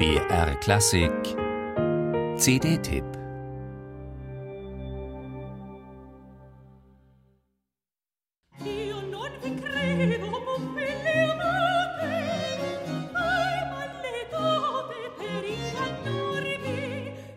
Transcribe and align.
BR 0.00 0.54
Klassik. 0.60 1.12
CD-Tipp 2.38 3.04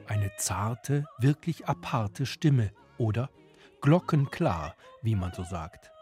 Eine 0.07 0.31
zarte, 0.37 1.03
wirklich 1.19 1.67
aparte 1.67 2.25
Stimme 2.25 2.71
oder? 2.97 3.29
Glockenklar, 3.81 4.77
wie 5.01 5.15
man 5.15 5.33
so 5.33 5.43
sagt. 5.43 5.92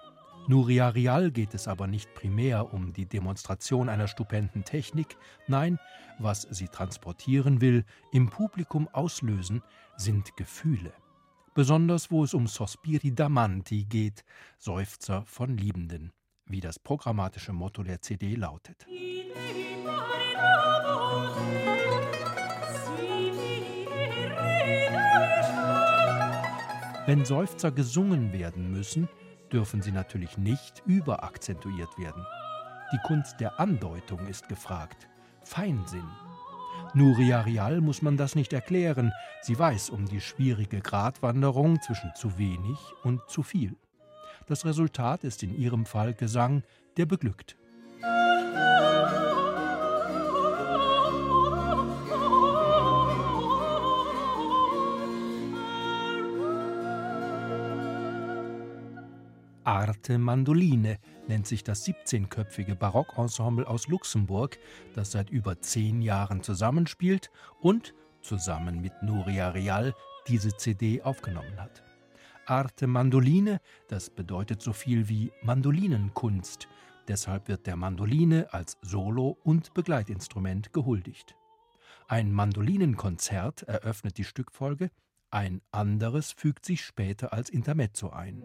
Nuria 0.47 0.89
Rial 0.89 1.31
geht 1.31 1.53
es 1.53 1.67
aber 1.67 1.87
nicht 1.87 2.13
primär 2.13 2.73
um 2.73 2.93
die 2.93 3.05
Demonstration 3.05 3.89
einer 3.89 4.07
stupenden 4.07 4.63
Technik, 4.63 5.17
nein, 5.47 5.79
was 6.19 6.47
sie 6.49 6.67
transportieren 6.67 7.61
will, 7.61 7.85
im 8.11 8.29
Publikum 8.29 8.87
auslösen, 8.91 9.61
sind 9.97 10.35
Gefühle. 10.35 10.93
Besonders 11.53 12.11
wo 12.11 12.23
es 12.23 12.33
um 12.33 12.47
Sospiri 12.47 13.09
d'Amanti 13.09 13.85
geht, 13.85 14.23
Seufzer 14.57 15.23
von 15.25 15.57
Liebenden, 15.57 16.11
wie 16.45 16.59
das 16.59 16.79
programmatische 16.79 17.53
Motto 17.53 17.83
der 17.83 18.01
CD 18.01 18.35
lautet. 18.35 18.87
Wenn 27.05 27.25
Seufzer 27.25 27.71
gesungen 27.71 28.31
werden 28.31 28.71
müssen, 28.71 29.09
dürfen 29.51 29.81
sie 29.81 29.91
natürlich 29.91 30.37
nicht 30.37 30.81
überakzentuiert 30.85 31.97
werden. 31.97 32.25
Die 32.91 32.99
Kunst 33.05 33.39
der 33.39 33.59
Andeutung 33.59 34.27
ist 34.27 34.49
gefragt. 34.49 35.07
Feinsinn. 35.43 36.07
Nuria 36.93 37.41
Rial 37.41 37.79
muss 37.79 38.01
man 38.01 38.17
das 38.17 38.35
nicht 38.35 38.51
erklären. 38.53 39.13
Sie 39.41 39.57
weiß 39.57 39.89
um 39.89 40.05
die 40.05 40.19
schwierige 40.19 40.81
Gratwanderung 40.81 41.81
zwischen 41.81 42.11
zu 42.15 42.37
wenig 42.37 42.77
und 43.03 43.21
zu 43.29 43.43
viel. 43.43 43.75
Das 44.47 44.65
Resultat 44.65 45.23
ist 45.23 45.43
in 45.43 45.55
ihrem 45.55 45.85
Fall 45.85 46.13
Gesang, 46.13 46.63
der 46.97 47.05
beglückt. 47.05 47.55
Arte 59.63 60.17
Mandoline 60.17 60.97
nennt 61.27 61.45
sich 61.45 61.63
das 61.63 61.85
17-köpfige 61.85 62.75
Barockensemble 62.75 63.67
aus 63.67 63.87
Luxemburg, 63.87 64.57
das 64.95 65.11
seit 65.11 65.29
über 65.29 65.61
zehn 65.61 66.01
Jahren 66.01 66.41
zusammenspielt 66.41 67.29
und 67.59 67.93
zusammen 68.21 68.81
mit 68.81 68.93
Nuria 69.03 69.49
Real 69.49 69.93
diese 70.27 70.55
CD 70.57 71.03
aufgenommen 71.03 71.59
hat. 71.59 71.83
Arte 72.47 72.87
Mandoline, 72.87 73.61
das 73.87 74.09
bedeutet 74.09 74.61
so 74.63 74.73
viel 74.73 75.07
wie 75.09 75.31
Mandolinenkunst. 75.43 76.67
Deshalb 77.07 77.47
wird 77.47 77.67
der 77.67 77.75
Mandoline 77.75 78.51
als 78.51 78.77
Solo- 78.81 79.37
und 79.43 79.73
Begleitinstrument 79.73 80.73
gehuldigt. 80.73 81.35
Ein 82.07 82.31
Mandolinenkonzert 82.31 83.63
eröffnet 83.63 84.17
die 84.17 84.23
Stückfolge, 84.23 84.89
ein 85.29 85.61
anderes 85.71 86.33
fügt 86.33 86.65
sich 86.65 86.83
später 86.83 87.31
als 87.31 87.49
Intermezzo 87.49 88.09
ein. 88.09 88.43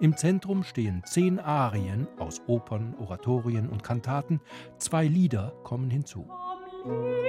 Im 0.00 0.16
Zentrum 0.16 0.62
stehen 0.62 1.02
zehn 1.04 1.38
Arien 1.38 2.08
aus 2.18 2.40
Opern, 2.46 2.94
Oratorien 2.98 3.68
und 3.68 3.82
Kantaten, 3.82 4.40
zwei 4.78 5.06
Lieder 5.06 5.52
kommen 5.62 5.90
hinzu. 5.90 6.26
Du 6.84 7.22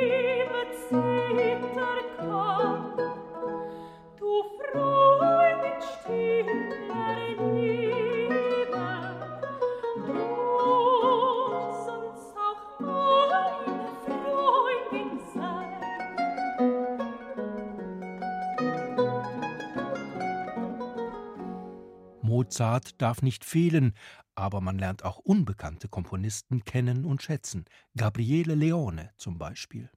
Mozart 22.43 23.01
darf 23.01 23.21
nicht 23.21 23.45
fehlen, 23.45 23.93
aber 24.35 24.59
man 24.59 24.77
lernt 24.77 25.05
auch 25.05 25.17
unbekannte 25.17 25.87
Komponisten 25.87 26.65
kennen 26.65 27.05
und 27.05 27.21
schätzen. 27.21 27.63
Gabriele 27.95 28.53
Leone 28.53 29.11
zum 29.15 29.37
Beispiel. 29.37 29.89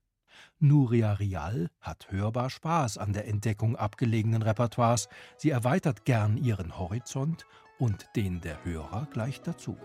Nuria 0.61 1.15
Rial 1.15 1.71
hat 1.81 2.07
hörbar 2.13 2.49
Spaß 2.49 2.99
an 2.99 3.13
der 3.13 3.27
Entdeckung 3.27 3.75
abgelegenen 3.75 4.43
Repertoires. 4.43 5.09
Sie 5.37 5.51
erweitert 5.51 6.05
gern 6.05 6.37
ihren 6.37 6.79
Horizont 6.79 7.47
und 7.81 8.07
den 8.15 8.41
der 8.41 8.65
Hörer 8.65 9.09
gleich 9.11 9.43
dazu. 9.43 9.77